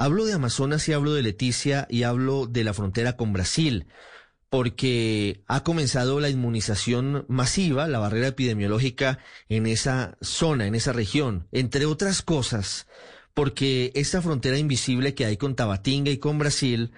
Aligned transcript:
Hablo 0.00 0.24
de 0.24 0.32
Amazonas 0.32 0.88
y 0.88 0.94
hablo 0.94 1.12
de 1.12 1.20
Leticia 1.20 1.86
y 1.90 2.04
hablo 2.04 2.46
de 2.46 2.64
la 2.64 2.72
frontera 2.72 3.18
con 3.18 3.34
Brasil, 3.34 3.86
porque 4.48 5.42
ha 5.46 5.62
comenzado 5.62 6.20
la 6.20 6.30
inmunización 6.30 7.26
masiva, 7.28 7.86
la 7.86 7.98
barrera 7.98 8.28
epidemiológica 8.28 9.18
en 9.50 9.66
esa 9.66 10.16
zona, 10.22 10.66
en 10.66 10.74
esa 10.74 10.94
región, 10.94 11.48
entre 11.52 11.84
otras 11.84 12.22
cosas, 12.22 12.86
porque 13.34 13.92
esta 13.94 14.22
frontera 14.22 14.56
invisible 14.56 15.14
que 15.14 15.26
hay 15.26 15.36
con 15.36 15.54
Tabatinga 15.54 16.10
y 16.10 16.16
con 16.16 16.38
Brasil 16.38 16.92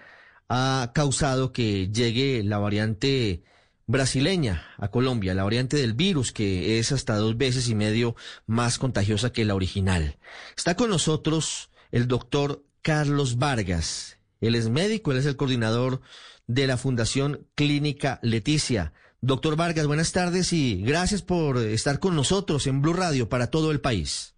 ha 0.49 0.93
causado 0.95 1.53
que 1.53 1.89
llegue 1.89 2.45
la 2.45 2.59
variante 2.59 3.43
brasileña 3.89 4.65
a 4.79 4.93
Colombia, 4.93 5.35
la 5.35 5.43
variante 5.43 5.77
del 5.77 5.95
virus 5.95 6.31
que 6.31 6.79
es 6.79 6.93
hasta 6.93 7.17
dos 7.17 7.37
veces 7.37 7.69
y 7.69 7.75
medio 7.75 8.15
más 8.47 8.79
contagiosa 8.79 9.33
que 9.33 9.45
la 9.45 9.57
original. 9.57 10.19
Está 10.57 10.77
con 10.77 10.89
nosotros 10.89 11.69
el 11.91 12.07
doctor 12.07 12.63
Carlos 12.83 13.39
Vargas. 13.39 14.19
Él 14.41 14.57
es 14.57 14.69
médico, 14.69 15.13
él 15.13 15.19
es 15.19 15.27
el 15.27 15.37
coordinador 15.37 16.01
de 16.49 16.67
la 16.67 16.77
Fundación 16.77 17.47
Clínica 17.55 18.19
Leticia. 18.23 18.93
Doctor 19.21 19.57
Vargas, 19.57 19.87
buenas 19.87 20.13
tardes 20.13 20.53
y 20.53 20.83
gracias 20.83 21.23
por 21.23 21.59
estar 21.59 22.01
con 22.01 22.17
nosotros 22.17 22.67
en 22.67 22.83
Blue 22.83 22.93
Radio 22.93 23.29
para 23.29 23.51
todo 23.51 23.71
el 23.71 23.81
país. 23.81 24.35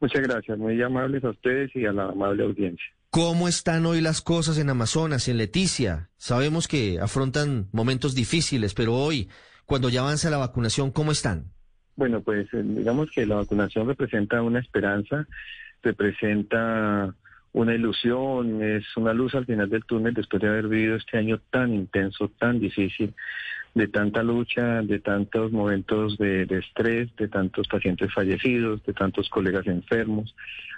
Muchas 0.00 0.22
gracias, 0.22 0.56
muy 0.58 0.80
amables 0.80 1.24
a 1.24 1.30
ustedes 1.30 1.74
y 1.74 1.84
a 1.84 1.92
la 1.92 2.04
amable 2.04 2.44
audiencia. 2.44 2.86
¿Cómo 3.10 3.48
están 3.48 3.84
hoy 3.84 4.00
las 4.00 4.22
cosas 4.22 4.58
en 4.58 4.70
Amazonas, 4.70 5.28
en 5.28 5.38
Leticia? 5.38 6.08
Sabemos 6.16 6.68
que 6.68 7.00
afrontan 7.00 7.68
momentos 7.72 8.14
difíciles, 8.14 8.74
pero 8.74 8.94
hoy, 8.94 9.28
cuando 9.66 9.90
ya 9.90 10.00
avanza 10.00 10.30
la 10.30 10.38
vacunación, 10.38 10.92
¿cómo 10.92 11.10
están? 11.10 11.52
Bueno, 11.96 12.22
pues 12.22 12.46
eh, 12.54 12.62
digamos 12.64 13.10
que 13.10 13.26
la 13.26 13.34
vacunación 13.34 13.88
representa 13.88 14.40
una 14.40 14.60
esperanza, 14.60 15.26
representa 15.82 17.14
una 17.52 17.74
ilusión, 17.74 18.62
es 18.62 18.84
una 18.96 19.12
luz 19.12 19.34
al 19.34 19.46
final 19.46 19.68
del 19.68 19.84
túnel 19.84 20.14
después 20.14 20.42
de 20.42 20.48
haber 20.48 20.68
vivido 20.68 20.96
este 20.96 21.18
año 21.18 21.40
tan 21.50 21.74
intenso, 21.74 22.30
tan 22.38 22.58
difícil, 22.58 23.14
de 23.74 23.88
tanta 23.88 24.22
lucha, 24.22 24.82
de 24.82 24.98
tantos 25.00 25.50
momentos 25.52 26.18
de, 26.18 26.42
estrés, 26.42 27.14
de 27.16 27.28
tantos 27.28 27.68
pacientes 27.68 28.12
fallecidos, 28.12 28.84
de 28.84 28.92
tantos 28.92 29.28
colegas 29.28 29.66
enfermos. 29.66 30.34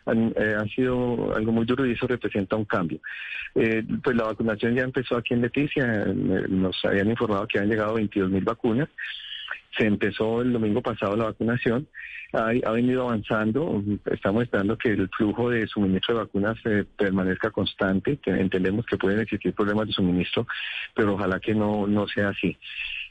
Han, 0.06 0.32
eh, 0.36 0.56
sido 0.74 1.34
algo 1.34 1.52
muy 1.52 1.64
duro 1.64 1.86
y 1.86 1.92
eso 1.92 2.06
representa 2.06 2.56
un 2.56 2.64
cambio. 2.64 3.00
Eh, 3.54 3.84
pues 4.02 4.16
la 4.16 4.24
vacunación 4.24 4.74
ya 4.74 4.82
empezó 4.82 5.16
aquí 5.16 5.34
en 5.34 5.42
Leticia, 5.42 5.86
nos 6.06 6.84
habían 6.84 7.10
informado 7.10 7.46
que 7.46 7.58
han 7.58 7.68
llegado 7.68 7.94
22 7.94 8.30
mil 8.30 8.44
vacunas. 8.44 8.88
Se 9.76 9.86
empezó 9.86 10.42
el 10.42 10.52
domingo 10.52 10.82
pasado 10.82 11.16
la 11.16 11.24
vacunación, 11.24 11.88
ha, 12.32 12.70
venido 12.72 13.02
avanzando, 13.02 13.82
estamos 14.06 14.42
esperando 14.42 14.76
que 14.76 14.90
el 14.90 15.08
flujo 15.08 15.50
de 15.50 15.66
suministro 15.66 16.14
de 16.14 16.20
vacunas 16.20 16.56
eh, 16.64 16.84
permanezca 16.96 17.50
constante, 17.50 18.18
entendemos 18.26 18.84
que 18.86 18.96
pueden 18.96 19.20
existir 19.20 19.54
problemas 19.54 19.86
de 19.86 19.92
suministro, 19.92 20.46
pero 20.94 21.14
ojalá 21.14 21.38
que 21.38 21.54
no, 21.54 21.86
no 21.86 22.08
sea 22.08 22.30
así. 22.30 22.56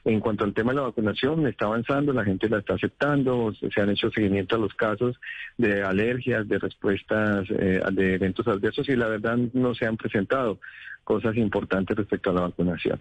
En 0.05 0.19
cuanto 0.19 0.43
al 0.43 0.53
tema 0.53 0.71
de 0.71 0.77
la 0.77 0.87
vacunación, 0.87 1.47
está 1.47 1.65
avanzando, 1.65 2.11
la 2.11 2.25
gente 2.25 2.49
la 2.49 2.59
está 2.59 2.73
aceptando, 2.73 3.53
se 3.53 3.81
han 3.81 3.89
hecho 3.89 4.11
seguimiento 4.11 4.57
a 4.57 4.59
los 4.59 4.73
casos 4.73 5.15
de 5.57 5.81
alergias, 5.81 6.45
de 6.47 6.59
respuestas 6.59 7.49
eh, 7.49 7.81
de 7.93 8.15
eventos 8.15 8.45
adversos 8.47 8.89
y 8.89 8.97
la 8.97 9.07
verdad 9.07 9.37
no 9.53 9.73
se 9.73 9.85
han 9.85 9.95
presentado 9.95 10.59
cosas 11.05 11.37
importantes 11.37 11.95
respecto 11.95 12.31
a 12.31 12.33
la 12.33 12.41
vacunación. 12.41 12.99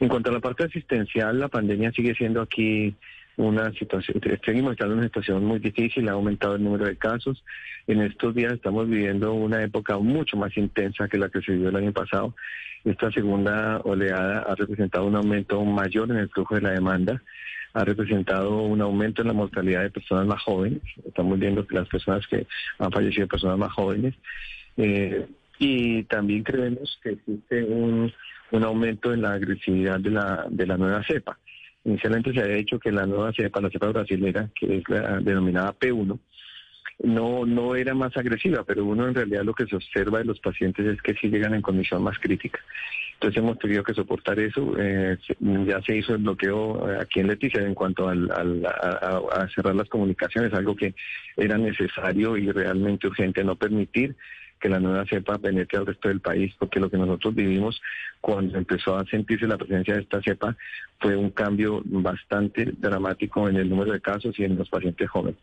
En 0.00 0.08
cuanto 0.08 0.30
a 0.30 0.32
la 0.32 0.40
parte 0.40 0.64
asistencial, 0.64 1.40
la 1.40 1.48
pandemia 1.48 1.92
sigue 1.92 2.14
siendo 2.14 2.40
aquí 2.40 2.94
una 3.36 3.72
situación, 3.72 4.20
seguimos 4.44 4.72
estando 4.72 4.94
en 4.94 4.98
una 4.98 5.08
situación 5.08 5.44
muy 5.44 5.60
difícil, 5.60 6.08
ha 6.08 6.12
aumentado 6.12 6.56
el 6.56 6.64
número 6.64 6.86
de 6.86 6.96
casos. 6.96 7.44
En 7.86 8.00
estos 8.02 8.34
días 8.34 8.52
estamos 8.52 8.88
viviendo 8.88 9.32
una 9.32 9.62
época 9.62 9.96
mucho 9.98 10.36
más 10.36 10.56
intensa 10.56 11.08
que 11.08 11.18
la 11.18 11.28
que 11.28 11.40
se 11.40 11.52
vivió 11.52 11.68
el 11.68 11.76
año 11.76 11.92
pasado. 11.92 12.34
Esta 12.84 13.10
segunda 13.12 13.80
oleada 13.84 14.40
ha 14.40 14.54
representado 14.54 15.06
un 15.06 15.16
aumento 15.16 15.64
mayor 15.64 16.10
en 16.10 16.18
el 16.18 16.28
flujo 16.30 16.56
de 16.56 16.62
la 16.62 16.70
demanda, 16.70 17.22
ha 17.74 17.84
representado 17.84 18.62
un 18.62 18.80
aumento 18.80 19.22
en 19.22 19.28
la 19.28 19.34
mortalidad 19.34 19.82
de 19.82 19.90
personas 19.90 20.26
más 20.26 20.42
jóvenes. 20.42 20.80
Estamos 21.06 21.38
viendo 21.38 21.66
que 21.66 21.76
las 21.76 21.88
personas 21.88 22.26
que 22.26 22.46
han 22.78 22.90
fallecido, 22.90 23.28
personas 23.28 23.58
más 23.58 23.72
jóvenes. 23.72 24.14
Eh, 24.76 25.26
y 25.58 26.04
también 26.04 26.42
creemos 26.44 26.98
que 27.02 27.10
existe 27.10 27.64
un, 27.64 28.12
un 28.50 28.64
aumento 28.64 29.12
en 29.12 29.22
la 29.22 29.32
agresividad 29.32 30.00
de 30.00 30.10
la, 30.10 30.46
de 30.48 30.66
la 30.66 30.76
nueva 30.76 31.02
cepa. 31.04 31.38
Inicialmente 31.84 32.32
se 32.32 32.40
había 32.40 32.56
dicho 32.56 32.78
que 32.78 32.92
la 32.92 33.06
nueva 33.06 33.32
cepa, 33.32 33.60
la 33.60 33.70
cepa 33.70 33.88
brasilera, 33.88 34.50
que 34.54 34.78
es 34.78 34.88
la 34.88 35.20
denominada 35.20 35.74
P1, 35.78 36.18
no, 37.00 37.46
no 37.46 37.76
era 37.76 37.94
más 37.94 38.16
agresiva, 38.16 38.64
pero 38.64 38.84
uno 38.84 39.06
en 39.06 39.14
realidad 39.14 39.44
lo 39.44 39.54
que 39.54 39.66
se 39.66 39.76
observa 39.76 40.18
de 40.18 40.24
los 40.24 40.40
pacientes 40.40 40.84
es 40.84 41.00
que 41.00 41.14
sí 41.14 41.28
llegan 41.28 41.54
en 41.54 41.62
condición 41.62 42.02
más 42.02 42.18
crítica. 42.18 42.60
Entonces 43.14 43.42
hemos 43.42 43.58
tenido 43.58 43.82
que 43.82 43.94
soportar 43.94 44.38
eso. 44.38 44.74
Eh, 44.78 45.16
ya 45.66 45.80
se 45.82 45.96
hizo 45.96 46.14
el 46.14 46.22
bloqueo 46.22 46.90
eh, 46.90 46.98
aquí 47.00 47.20
en 47.20 47.28
Leticia 47.28 47.60
en 47.62 47.74
cuanto 47.74 48.08
al, 48.08 48.30
a 48.30 49.48
cerrar 49.54 49.74
las 49.74 49.88
comunicaciones, 49.88 50.52
algo 50.52 50.76
que 50.76 50.94
era 51.36 51.58
necesario 51.58 52.36
y 52.36 52.50
realmente 52.50 53.06
urgente 53.06 53.42
no 53.42 53.56
permitir 53.56 54.14
que 54.60 54.68
la 54.68 54.80
nueva 54.80 55.04
cepa 55.06 55.38
penetre 55.38 55.78
al 55.78 55.86
resto 55.86 56.08
del 56.08 56.20
país, 56.20 56.54
porque 56.58 56.80
lo 56.80 56.90
que 56.90 56.96
nosotros 56.96 57.34
vivimos 57.34 57.80
cuando 58.20 58.58
empezó 58.58 58.96
a 58.96 59.04
sentirse 59.06 59.46
la 59.46 59.56
presencia 59.56 59.94
de 59.94 60.02
esta 60.02 60.20
cepa 60.22 60.56
fue 61.00 61.16
un 61.16 61.30
cambio 61.30 61.82
bastante 61.84 62.72
dramático 62.78 63.48
en 63.48 63.56
el 63.56 63.68
número 63.68 63.92
de 63.92 64.00
casos 64.00 64.38
y 64.38 64.44
en 64.44 64.56
los 64.56 64.68
pacientes 64.68 65.08
jóvenes. 65.08 65.40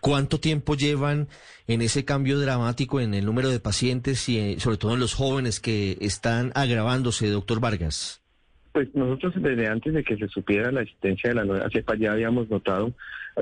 ¿Cuánto 0.00 0.40
tiempo 0.40 0.76
llevan 0.76 1.28
en 1.66 1.82
ese 1.82 2.04
cambio 2.04 2.38
dramático 2.38 3.00
en 3.00 3.12
el 3.12 3.26
número 3.26 3.50
de 3.50 3.60
pacientes 3.60 4.26
y 4.28 4.38
eh, 4.38 4.60
sobre 4.60 4.78
todo 4.78 4.94
en 4.94 5.00
los 5.00 5.14
jóvenes 5.14 5.60
que 5.60 5.98
están 6.00 6.52
agravándose, 6.54 7.28
doctor 7.28 7.60
Vargas? 7.60 8.22
Pues 8.78 8.94
nosotros 8.94 9.34
desde 9.42 9.66
antes 9.66 9.92
de 9.92 10.04
que 10.04 10.16
se 10.16 10.28
supiera 10.28 10.70
la 10.70 10.82
existencia 10.82 11.30
de 11.30 11.34
la 11.34 11.44
nueva 11.44 11.68
cepa 11.68 11.96
ya 11.96 12.12
habíamos 12.12 12.48
notado, 12.48 12.92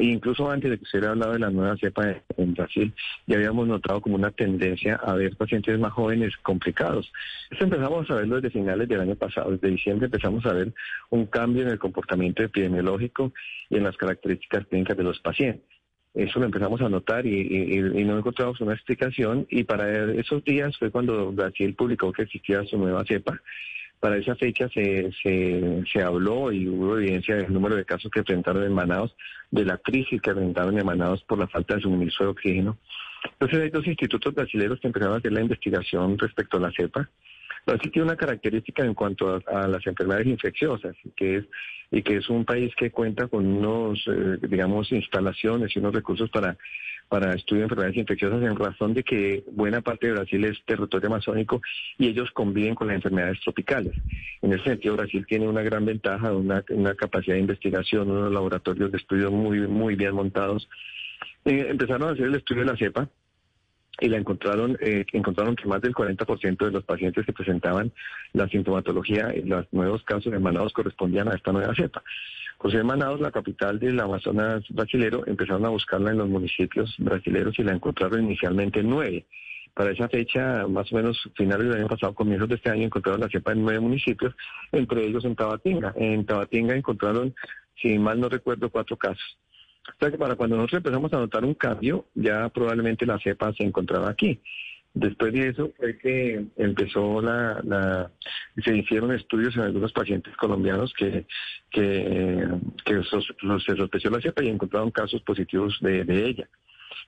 incluso 0.00 0.50
antes 0.50 0.70
de 0.70 0.78
que 0.78 0.86
se 0.86 0.96
hubiera 0.96 1.10
hablado 1.10 1.34
de 1.34 1.40
la 1.40 1.50
nueva 1.50 1.76
cepa 1.76 2.22
en 2.38 2.54
Brasil, 2.54 2.94
ya 3.26 3.36
habíamos 3.36 3.68
notado 3.68 4.00
como 4.00 4.14
una 4.14 4.30
tendencia 4.30 4.94
a 4.94 5.12
ver 5.12 5.36
pacientes 5.36 5.78
más 5.78 5.92
jóvenes 5.92 6.34
complicados. 6.38 7.12
Esto 7.50 7.64
empezamos 7.64 8.10
a 8.10 8.14
verlo 8.14 8.36
desde 8.36 8.48
finales 8.48 8.88
del 8.88 9.02
año 9.02 9.14
pasado, 9.14 9.50
desde 9.50 9.68
diciembre 9.68 10.06
empezamos 10.06 10.46
a 10.46 10.54
ver 10.54 10.72
un 11.10 11.26
cambio 11.26 11.64
en 11.64 11.68
el 11.68 11.78
comportamiento 11.78 12.42
epidemiológico 12.42 13.34
y 13.68 13.76
en 13.76 13.84
las 13.84 13.98
características 13.98 14.64
clínicas 14.68 14.96
de 14.96 15.04
los 15.04 15.20
pacientes. 15.20 15.66
Eso 16.14 16.40
lo 16.40 16.46
empezamos 16.46 16.80
a 16.80 16.88
notar 16.88 17.26
y, 17.26 17.78
no 18.06 18.16
encontramos 18.16 18.58
una 18.62 18.72
explicación 18.72 19.46
y 19.50 19.64
para 19.64 20.14
esos 20.14 20.42
días 20.44 20.78
fue 20.78 20.90
cuando 20.90 21.30
Brasil 21.30 21.74
publicó 21.74 22.10
que 22.10 22.22
existía 22.22 22.64
su 22.64 22.78
nueva 22.78 23.04
cepa 23.04 23.38
para 24.00 24.16
esa 24.16 24.36
fecha 24.36 24.68
se, 24.68 25.10
se, 25.22 25.82
se 25.90 26.02
habló 26.02 26.52
y 26.52 26.68
hubo 26.68 26.98
evidencia 26.98 27.36
del 27.36 27.52
número 27.52 27.76
de 27.76 27.84
casos 27.84 28.10
que 28.10 28.20
enfrentaron 28.20 28.62
emanados, 28.64 29.16
de 29.50 29.64
la 29.64 29.78
crisis 29.78 30.20
que 30.20 30.30
enfrentaron 30.30 30.78
emanados 30.78 31.22
por 31.24 31.38
la 31.38 31.48
falta 31.48 31.76
de 31.76 31.82
suministro 31.82 32.26
de 32.26 32.32
oxígeno. 32.32 32.78
Entonces 33.32 33.60
hay 33.60 33.70
dos 33.70 33.86
institutos 33.86 34.34
brasileños 34.34 34.80
que 34.80 34.86
empezaron 34.86 35.14
a 35.14 35.18
hacer 35.18 35.32
la 35.32 35.40
investigación 35.40 36.18
respecto 36.18 36.58
a 36.58 36.60
la 36.60 36.72
cepa. 36.72 37.08
Brasil 37.66 37.90
tiene 37.90 38.06
una 38.06 38.16
característica 38.16 38.84
en 38.84 38.94
cuanto 38.94 39.40
a, 39.44 39.66
las 39.66 39.84
enfermedades 39.86 40.28
infecciosas, 40.28 40.94
que 41.16 41.38
es 41.38 41.44
y 41.90 42.02
que 42.02 42.16
es 42.16 42.28
un 42.28 42.44
país 42.44 42.74
que 42.76 42.90
cuenta 42.90 43.28
con 43.28 43.46
unos, 43.46 44.04
eh, 44.08 44.38
digamos, 44.48 44.90
instalaciones 44.90 45.74
y 45.74 45.78
unos 45.78 45.94
recursos 45.94 46.28
para 46.30 46.56
para 47.08 47.34
estudio 47.34 47.60
de 47.60 47.64
enfermedades 47.64 47.96
infecciosas 47.96 48.42
en 48.42 48.56
razón 48.56 48.94
de 48.94 49.02
que 49.02 49.44
buena 49.52 49.80
parte 49.80 50.08
de 50.08 50.14
Brasil 50.14 50.44
es 50.44 50.58
territorio 50.64 51.08
amazónico 51.08 51.60
y 51.98 52.08
ellos 52.08 52.30
conviven 52.32 52.74
con 52.74 52.88
las 52.88 52.96
enfermedades 52.96 53.40
tropicales. 53.40 53.92
En 54.42 54.52
ese 54.52 54.64
sentido, 54.64 54.96
Brasil 54.96 55.24
tiene 55.26 55.48
una 55.48 55.62
gran 55.62 55.84
ventaja, 55.84 56.32
una, 56.32 56.64
una 56.70 56.94
capacidad 56.94 57.34
de 57.34 57.40
investigación, 57.40 58.10
unos 58.10 58.32
laboratorios 58.32 58.90
de 58.90 58.98
estudio 58.98 59.30
muy, 59.30 59.60
muy 59.66 59.94
bien 59.94 60.14
montados. 60.14 60.68
Eh, 61.44 61.66
empezaron 61.68 62.08
a 62.08 62.12
hacer 62.12 62.26
el 62.26 62.34
estudio 62.34 62.62
de 62.62 62.72
la 62.72 62.76
cepa 62.76 63.08
y 64.00 64.08
la 64.08 64.18
encontraron, 64.18 64.76
eh, 64.80 65.04
encontraron 65.12 65.56
que 65.56 65.66
más 65.66 65.80
del 65.80 65.94
40% 65.94 66.64
de 66.64 66.70
los 66.70 66.84
pacientes 66.84 67.24
que 67.24 67.32
presentaban 67.32 67.92
la 68.32 68.48
sintomatología 68.48 69.30
en 69.30 69.48
los 69.48 69.72
nuevos 69.72 70.02
casos 70.02 70.32
emanados 70.32 70.72
correspondían 70.72 71.28
a 71.28 71.34
esta 71.34 71.52
nueva 71.52 71.74
cepa. 71.74 72.02
José 72.58 72.82
Manados, 72.82 73.20
la 73.20 73.30
capital 73.30 73.78
del 73.78 74.00
Amazonas 74.00 74.64
brasilero, 74.70 75.26
empezaron 75.26 75.64
a 75.66 75.68
buscarla 75.68 76.10
en 76.10 76.18
los 76.18 76.28
municipios 76.28 76.94
brasileros 76.98 77.58
y 77.58 77.62
la 77.62 77.72
encontraron 77.72 78.24
inicialmente 78.24 78.80
en 78.80 78.90
nueve. 78.90 79.26
Para 79.74 79.90
esa 79.90 80.08
fecha, 80.08 80.66
más 80.66 80.90
o 80.90 80.96
menos 80.96 81.20
finales 81.34 81.68
del 81.68 81.76
año 81.76 81.88
pasado, 81.88 82.14
comienzos 82.14 82.48
de 82.48 82.54
este 82.54 82.70
año, 82.70 82.84
encontraron 82.84 83.20
la 83.20 83.28
cepa 83.28 83.52
en 83.52 83.62
nueve 83.62 83.80
municipios, 83.80 84.34
entre 84.72 85.06
ellos 85.06 85.24
en 85.26 85.36
Tabatinga. 85.36 85.92
En 85.96 86.24
Tabatinga 86.24 86.74
encontraron, 86.74 87.34
si 87.80 87.98
mal 87.98 88.18
no 88.18 88.30
recuerdo, 88.30 88.70
cuatro 88.70 88.96
casos. 88.96 89.38
O 89.88 89.98
sea 90.00 90.10
que 90.10 90.16
para 90.16 90.34
cuando 90.34 90.56
nosotros 90.56 90.78
empezamos 90.78 91.12
a 91.12 91.18
notar 91.18 91.44
un 91.44 91.54
cambio, 91.54 92.06
ya 92.14 92.48
probablemente 92.48 93.04
la 93.04 93.18
cepa 93.18 93.52
se 93.52 93.64
encontraba 93.64 94.08
aquí. 94.08 94.40
Después 94.96 95.30
de 95.34 95.48
eso 95.48 95.70
fue 95.76 95.98
que 95.98 96.46
empezó 96.56 97.20
la, 97.20 97.60
la 97.64 98.10
se 98.64 98.74
hicieron 98.74 99.12
estudios 99.12 99.54
en 99.54 99.64
algunos 99.64 99.92
pacientes 99.92 100.34
colombianos 100.38 100.94
que, 100.96 101.26
que, 101.70 102.48
que 102.82 103.02
se 103.02 103.76
sospechó 103.76 104.08
la 104.08 104.22
cepa 104.22 104.42
y 104.42 104.48
encontraron 104.48 104.90
casos 104.90 105.20
positivos 105.20 105.76
de, 105.82 106.02
de 106.04 106.26
ella. 106.26 106.48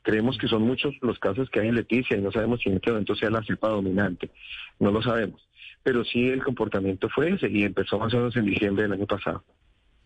Creemos 0.02 0.36
que 0.36 0.48
son 0.48 0.64
muchos 0.64 0.94
los 1.00 1.18
casos 1.18 1.48
que 1.48 1.60
hay 1.60 1.68
en 1.68 1.76
Leticia 1.76 2.18
y 2.18 2.20
no 2.20 2.30
sabemos 2.30 2.60
si 2.60 2.68
en 2.68 2.76
este 2.76 2.90
momento 2.90 3.16
sea 3.16 3.30
la 3.30 3.42
cepa 3.42 3.70
dominante. 3.70 4.30
No 4.78 4.90
lo 4.90 5.00
sabemos. 5.00 5.40
Pero 5.82 6.04
sí 6.04 6.28
el 6.28 6.44
comportamiento 6.44 7.08
fue 7.08 7.30
ese 7.30 7.48
y 7.48 7.62
empezó 7.62 7.98
más 7.98 8.12
o 8.12 8.18
menos 8.18 8.36
en 8.36 8.44
diciembre 8.44 8.82
del 8.82 8.92
año 8.92 9.06
pasado. 9.06 9.42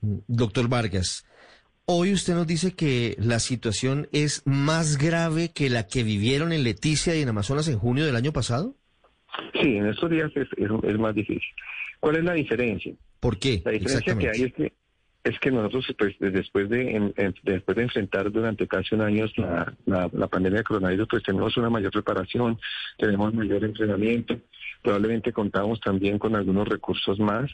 Mm, 0.03 0.19
doctor 0.29 0.69
Vargas, 0.69 1.27
hoy 1.87 2.13
usted 2.13 2.35
nos 2.35 2.47
dice 2.47 2.75
que 2.75 3.17
la 3.19 3.39
situación 3.39 4.09
es 4.13 4.43
más 4.45 4.99
grave 4.99 5.51
que 5.55 5.71
la 5.71 5.87
que 5.87 6.03
vivieron 6.03 6.53
en 6.53 6.65
Leticia 6.65 7.17
y 7.17 7.23
en 7.23 7.29
Amazonas 7.29 7.69
en 7.69 7.79
junio 7.79 8.07
del 8.07 8.17
año 8.17 8.33
pasado. 8.33 8.75
Sí, 9.55 9.77
en 9.77 9.87
estos 9.87 10.11
días 10.11 10.31
es, 10.35 10.49
es 10.59 10.99
más 10.99 11.15
difícil. 11.15 11.43
¿Cuál 12.01 12.17
es 12.17 12.25
la 12.25 12.35
diferencia? 12.35 12.93
¿Por 13.21 13.39
qué? 13.39 13.63
La 13.65 13.71
diferencia 13.71 14.19
que 14.19 14.29
hay 14.29 14.43
es 14.43 14.53
que 14.53 14.73
es 15.25 15.39
que 15.39 15.51
nosotros 15.51 15.87
pues, 15.97 16.17
después 16.19 16.69
de 16.69 17.13
después 17.45 17.77
de 17.77 17.83
enfrentar 17.83 18.31
durante 18.31 18.67
casi 18.67 18.95
un 18.95 19.03
año 19.03 19.27
la, 19.37 20.11
la, 20.13 20.27
pandemia 20.27 20.59
de 20.59 20.65
coronavirus 20.65 21.07
pues 21.09 21.23
tenemos 21.23 21.57
una 21.57 21.71
mayor 21.71 21.93
preparación 21.93 22.59
tenemos 22.99 23.33
mayor 23.33 23.65
entrenamiento 23.65 24.37
probablemente 24.83 25.33
contamos 25.33 25.81
también 25.81 26.19
con 26.19 26.35
algunos 26.35 26.67
recursos 26.67 27.21
más 27.21 27.51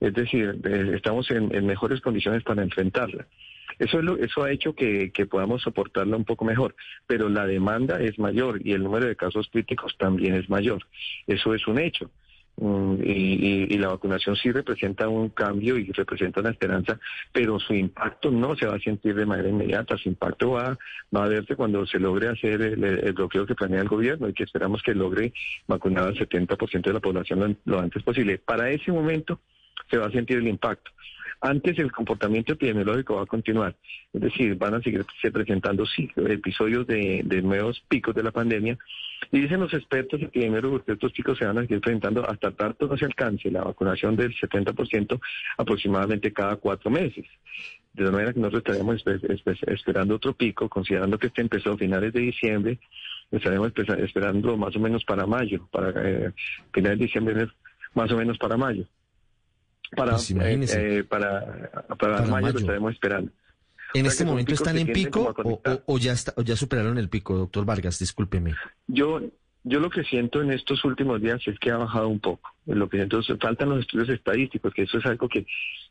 es 0.00 0.14
decir 0.14 0.58
eh, 0.64 0.92
estamos 0.94 1.30
en, 1.30 1.66
mejores 1.66 2.00
condiciones 2.00 2.42
para 2.42 2.62
enfrentarla 2.62 3.26
eso 3.78 3.98
es 3.98 4.04
lo, 4.04 4.16
eso 4.16 4.42
ha 4.42 4.50
hecho 4.50 4.74
que, 4.74 5.10
que 5.12 5.26
podamos 5.26 5.62
soportarla 5.62 6.16
un 6.16 6.24
poco 6.24 6.44
mejor 6.44 6.74
pero 7.06 7.28
la 7.28 7.46
demanda 7.46 8.00
es 8.00 8.18
mayor 8.18 8.60
y 8.64 8.72
el 8.72 8.82
número 8.82 9.06
de 9.06 9.16
casos 9.16 9.48
críticos 9.50 9.96
también 9.98 10.34
es 10.34 10.48
mayor 10.48 10.86
eso 11.26 11.54
es 11.54 11.66
un 11.66 11.78
hecho 11.78 12.10
Mm, 12.60 12.96
y, 13.02 13.78
la 13.78 13.88
vacunación 13.88 14.36
sí 14.36 14.50
representa 14.50 15.08
un 15.08 15.30
cambio 15.30 15.78
y 15.78 15.90
representa 15.92 16.40
una 16.40 16.50
esperanza, 16.50 16.98
pero 17.32 17.58
su 17.58 17.72
impacto 17.72 18.30
no 18.30 18.54
se 18.54 18.66
va 18.66 18.76
a 18.76 18.80
sentir 18.80 19.14
de 19.14 19.24
manera 19.24 19.48
inmediata, 19.48 19.96
su 19.96 20.10
impacto 20.10 20.50
va, 20.50 20.76
va 21.14 21.24
a 21.24 21.28
verse 21.28 21.56
cuando 21.56 21.86
se 21.86 21.98
logre 21.98 22.28
hacer 22.28 22.60
el, 22.60 23.12
bloqueo 23.14 23.46
que 23.46 23.54
planea 23.54 23.80
el 23.80 23.88
gobierno 23.88 24.28
y 24.28 24.34
que 24.34 24.44
esperamos 24.44 24.82
que 24.82 24.94
logre 24.94 25.32
vacunar 25.66 26.08
al 26.08 26.14
70% 26.14 26.82
de 26.82 26.92
la 26.92 27.00
población 27.00 27.56
lo 27.64 27.80
antes 27.80 28.02
posible. 28.02 28.36
Para 28.36 28.70
ese 28.70 28.92
momento 28.92 29.40
se 29.90 29.96
va 29.96 30.08
a 30.08 30.10
sentir 30.10 30.36
el 30.36 30.48
impacto. 30.48 30.90
Antes 31.42 31.78
el 31.78 31.90
comportamiento 31.90 32.52
epidemiológico 32.52 33.16
va 33.16 33.22
a 33.22 33.26
continuar, 33.26 33.74
es 34.12 34.20
decir, 34.20 34.56
van 34.56 34.74
a 34.74 34.82
seguir 34.82 35.06
se 35.22 35.30
presentando 35.30 35.84
episodios 36.16 36.86
de, 36.86 37.22
nuevos 37.42 37.80
picos 37.88 38.14
de 38.14 38.22
la 38.22 38.30
pandemia. 38.30 38.76
Y 39.32 39.40
dicen 39.40 39.60
los 39.60 39.72
expertos 39.72 40.20
epidemiólogos 40.20 40.82
que 40.84 40.92
estos 40.92 41.12
picos 41.12 41.38
se 41.38 41.46
van 41.46 41.56
a 41.56 41.62
seguir 41.62 41.80
presentando 41.80 42.28
hasta 42.28 42.50
tanto 42.50 42.86
no 42.86 42.96
se 42.96 43.06
alcance 43.06 43.50
la 43.50 43.64
vacunación 43.64 44.16
del 44.16 44.34
70% 44.34 45.18
aproximadamente 45.56 46.30
cada 46.30 46.56
cuatro 46.56 46.90
meses. 46.90 47.24
De 47.94 48.04
la 48.04 48.10
manera 48.10 48.34
que 48.34 48.40
nosotros 48.40 48.62
estaríamos 48.62 49.02
esperando 49.66 50.16
otro 50.16 50.34
pico, 50.34 50.68
considerando 50.68 51.18
que 51.18 51.28
este 51.28 51.40
empezó 51.40 51.72
a 51.72 51.78
finales 51.78 52.12
de 52.12 52.20
diciembre, 52.20 52.78
estaremos 53.30 53.72
esperando 53.98 54.58
más 54.58 54.76
o 54.76 54.80
menos 54.80 55.04
para 55.04 55.26
mayo, 55.26 55.66
para 55.70 55.92
eh, 56.06 56.32
finales 56.72 56.98
de 56.98 57.04
diciembre, 57.06 57.48
más 57.94 58.10
o 58.12 58.16
menos 58.16 58.36
para 58.36 58.58
mayo. 58.58 58.84
Para, 59.96 60.12
pues 60.12 60.30
eh, 60.30 60.98
eh, 60.98 61.04
para, 61.04 61.70
para, 61.98 62.22
mayo, 62.22 62.52
lo 62.52 62.58
estaremos 62.60 62.92
esperando. 62.92 63.32
¿En 63.92 64.06
este 64.06 64.24
momento 64.24 64.54
están 64.54 64.78
en 64.78 64.92
pico 64.92 65.34
o, 65.86 65.98
ya 65.98 66.12
está, 66.12 66.32
o 66.36 66.42
ya 66.42 66.56
superaron 66.56 66.96
el 66.98 67.08
pico, 67.08 67.36
doctor 67.36 67.64
Vargas? 67.64 67.98
Discúlpeme. 67.98 68.54
Yo, 68.86 69.20
yo 69.64 69.80
lo 69.80 69.90
que 69.90 70.04
siento 70.04 70.40
en 70.42 70.52
estos 70.52 70.84
últimos 70.84 71.20
días 71.20 71.40
es 71.46 71.58
que 71.58 71.70
ha 71.70 71.76
bajado 71.76 72.08
un 72.08 72.20
poco. 72.20 72.50
Lo 72.66 72.88
que 72.88 73.00
entonces 73.00 73.36
faltan 73.40 73.70
los 73.70 73.80
estudios 73.80 74.08
estadísticos, 74.08 74.72
que 74.72 74.82
eso 74.82 74.98
es 74.98 75.06
algo 75.06 75.28
que 75.28 75.46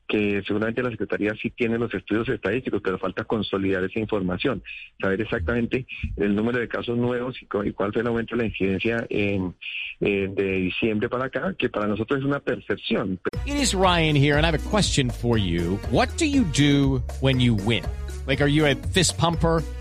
que 0.10 0.42
seguramente 0.46 0.82
la 0.82 0.90
Secretaría 0.90 1.34
sí 1.40 1.52
tiene 1.52 1.78
los 1.78 1.94
estudios 1.94 2.28
estadísticos, 2.28 2.82
pero 2.84 2.98
falta 2.98 3.24
consolidar 3.24 3.84
esa 3.84 4.00
información, 4.00 4.62
saber 5.00 5.22
exactamente 5.22 5.86
el 6.18 6.36
número 6.36 6.60
de 6.60 6.68
casos 6.68 6.98
nuevos 6.98 7.40
y, 7.42 7.46
cuál 7.46 7.94
fue 7.94 8.02
el 8.02 8.08
aumento 8.08 8.36
de 8.36 8.42
la 8.42 8.48
incidencia 8.48 9.06
en, 9.10 9.56
de 10.00 10.52
diciembre 10.58 11.08
para 11.08 11.26
acá, 11.26 11.54
que 11.58 11.70
para 11.70 11.88
nosotros 11.88 12.20
es 12.20 12.26
una 12.26 12.40
percepción. 12.40 13.20
It 13.46 13.56
is 13.56 13.74
Ryan 13.74 14.16
here, 14.16 14.36
and 14.36 14.46
I 14.46 14.50
have 14.50 14.56
a 14.56 14.70
question 14.70 15.12
for 15.12 15.38
you. 15.38 15.80
What 15.92 16.10
do 16.18 16.26
you 16.26 16.44
do 16.44 17.04
when 17.22 17.40
you 17.40 17.54
win? 17.54 17.84
Like, 18.26 18.42
are 18.42 18.50
you 18.50 18.66
a 18.66 18.76
fist 18.76 19.16
pumper? 19.18 19.64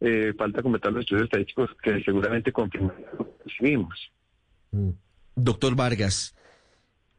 eh, 0.00 0.32
falta 0.36 0.62
completar 0.62 0.92
los 0.92 1.00
estudios 1.00 1.24
estadísticos 1.24 1.70
que 1.82 2.02
seguramente 2.02 2.52
confirman 2.52 2.94
lo 3.18 3.24
que 3.26 3.44
recibimos. 3.44 4.12
Mm. 4.70 4.90
Doctor 5.36 5.76
Vargas, 5.76 6.36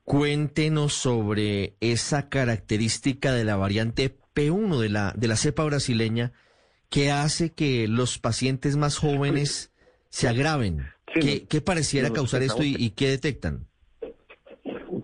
cuéntenos 0.03 0.93
sobre 0.93 1.75
esa 1.79 2.29
característica 2.29 3.33
de 3.33 3.45
la 3.45 3.55
variante 3.55 4.17
P1 4.35 4.77
de 4.79 4.89
la, 4.89 5.13
de 5.15 5.27
la 5.27 5.35
cepa 5.37 5.63
brasileña 5.63 6.33
que 6.89 7.11
hace 7.11 7.53
que 7.53 7.87
los 7.87 8.19
pacientes 8.19 8.75
más 8.75 8.97
jóvenes 8.97 9.71
se 10.09 10.27
agraven. 10.27 10.87
¿Qué, 11.13 11.61
pareciera 11.61 12.11
causar 12.11 12.43
esto 12.43 12.63
y 12.63 12.89
qué 12.91 13.09
detectan? 13.09 13.68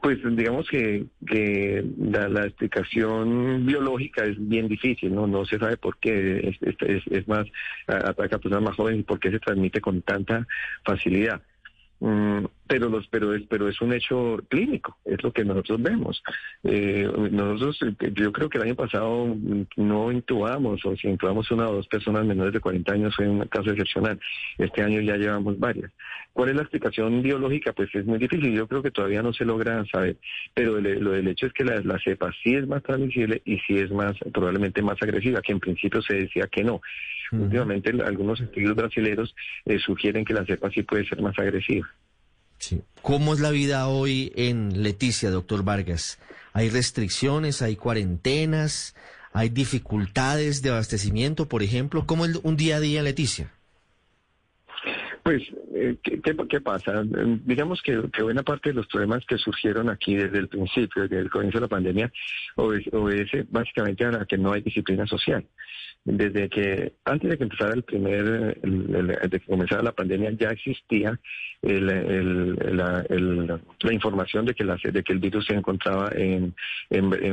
Pues 0.06 0.20
digamos 0.36 0.70
que, 0.70 1.08
que 1.26 1.84
la, 1.98 2.46
explicación 2.46 3.66
biológica 3.66 4.24
es 4.24 4.36
bien 4.38 4.68
difícil, 4.68 5.16
¿no? 5.16 5.26
No 5.26 5.46
se 5.46 5.58
sabe 5.58 5.78
por 5.78 5.98
qué, 5.98 6.56
es, 6.62 7.04
es, 7.10 7.28
más, 7.28 7.48
ataca 7.88 8.36
a 8.36 8.40
personas 8.40 8.62
más 8.62 8.76
jóvenes 8.76 9.00
y 9.00 9.04
por 9.04 9.20
qué 9.20 9.32
se 9.32 9.40
transmite 9.40 9.82
con 9.82 10.04
tanta 10.04 10.46
facilidad. 10.84 11.42
Mm, 12.02 12.46
pero 12.68 12.90
los 12.90 13.08
pero 13.08 13.34
es 13.34 13.44
pero 13.48 13.68
es 13.70 13.80
un 13.82 13.94
hecho 13.94 14.38
clínico 14.50 14.98
es 15.06 15.22
lo 15.24 15.32
que 15.32 15.46
nosotros 15.46 15.82
vemos. 15.82 16.22
Eh, 16.64 17.10
nosotros 17.32 17.80
eh, 17.84 18.12
yo 18.14 18.32
creo 18.32 18.50
que 18.50 18.58
el 18.58 18.64
año 18.64 18.76
pasado 18.76 19.36
no 19.76 20.12
intubamos 20.12 20.84
o 20.86 20.96
si 20.96 21.08
intubamos 21.08 21.50
una 21.52 21.70
o 21.70 21.76
dos 21.76 21.88
personas 21.88 22.26
menores 22.26 22.54
de 22.54 22.60
40 22.60 22.94
años 22.94 23.16
fue 23.16 23.28
un 23.28 23.46
caso 23.48 23.72
excepcional. 23.72 24.20
Este 24.58 24.82
año 24.82 25.02
ya 25.02 25.18
llevamos 25.18 25.60
varias. 25.60 25.92
Cuál 26.34 26.50
es 26.50 26.56
la 26.56 26.62
explicación 26.64 27.22
biológica 27.22 27.74
pues 27.74 27.94
es 27.94 28.06
muy 28.06 28.18
difícil 28.18 28.54
yo 28.54 28.68
creo 28.68 28.82
que 28.82 28.92
todavía 28.92 29.22
no 29.22 29.34
se 29.34 29.46
logra 29.46 29.86
saber 29.86 30.18
pero 30.54 30.80
lo 30.80 31.12
del 31.12 31.28
hecho 31.28 31.48
es 31.48 31.54
que 31.54 31.64
la, 31.64 31.80
la 31.82 32.00
cepa 32.00 32.32
sí 32.44 32.56
es 32.56 32.68
más 32.68 32.84
transmisible 32.84 33.42
y 33.46 33.58
sí 33.60 33.78
es 33.78 33.92
más 33.92 34.16
probablemente 34.34 34.82
más 34.82 35.02
agresiva 35.02 35.42
que 35.42 35.52
en 35.52 35.60
principio 35.60 36.02
se 36.02 36.16
decía 36.16 36.48
que 36.48 36.64
no. 36.64 36.82
Últimamente 37.32 37.92
algunos 38.06 38.40
estudios 38.40 38.76
brasileños 38.76 39.36
eh, 39.66 39.80
sugieren 39.80 40.26
que 40.26 40.34
la 40.34 40.46
cepa 40.46 40.70
sí 40.70 40.84
puede 40.84 41.06
ser 41.06 41.22
más 41.22 41.38
agresiva 41.40 41.88
¿Cómo 43.02 43.34
es 43.34 43.40
la 43.40 43.52
vida 43.52 43.88
hoy 43.88 44.32
en 44.36 44.82
Leticia, 44.82 45.30
doctor 45.30 45.64
Vargas? 45.64 46.20
¿Hay 46.54 46.70
restricciones, 46.70 47.62
hay 47.62 47.76
cuarentenas, 47.76 48.96
hay 49.34 49.50
dificultades 49.50 50.62
de 50.62 50.70
abastecimiento, 50.70 51.48
por 51.48 51.62
ejemplo? 51.62 52.06
¿Cómo 52.06 52.26
es 52.26 52.40
un 52.44 52.56
día 52.58 52.78
a 52.78 52.80
día 52.80 53.04
Leticia? 53.04 53.52
Pues, 55.24 55.42
eh, 55.74 55.98
¿qué, 56.04 56.62
pasa? 56.62 57.04
Digamos 57.44 57.82
que, 57.82 57.98
buena 58.22 58.44
parte 58.44 58.70
de 58.70 58.76
los 58.76 58.88
problemas 58.88 59.26
que 59.26 59.38
surgieron 59.38 59.90
aquí 59.90 60.16
desde 60.16 60.38
el 60.38 60.48
principio, 60.48 61.04
desde 61.04 61.20
el 61.20 61.30
comienzo 61.32 61.58
de 61.58 61.64
la 61.64 61.68
pandemia, 61.68 62.12
obedece 62.56 63.46
básicamente 63.50 64.06
a 64.06 64.26
que 64.26 64.38
no 64.38 64.54
hay 64.54 64.62
disciplina 64.62 65.06
social 65.08 65.46
desde 66.06 66.50
que 66.50 66.94
antes 67.04 67.32
de 67.32 67.38
que 67.38 67.44
empezara 67.44 67.74
el 67.74 67.82
primer, 67.84 68.62
de 68.62 69.40
que 69.40 69.46
comenzara 69.46 69.82
la 69.82 69.92
pandemia, 69.92 70.30
ya 70.32 70.52
existía 70.52 71.20
la, 71.64 73.04
información 73.92 74.46
de 74.46 74.54
que, 74.54 74.64
el 75.14 75.20
virus 75.20 75.48
se 75.48 75.56
encontraba 75.56 76.12
en, 76.14 76.54